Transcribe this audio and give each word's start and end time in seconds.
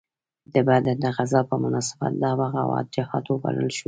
د 0.53 0.55
بدر 0.67 0.95
د 1.03 1.05
غزا 1.17 1.41
په 1.49 1.55
مناسبت 1.63 2.11
دا 2.23 2.31
بغاوت 2.39 2.85
جهاد 2.95 3.25
وبلل 3.29 3.69
شو. 3.75 3.79